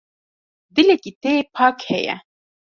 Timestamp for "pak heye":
1.55-2.15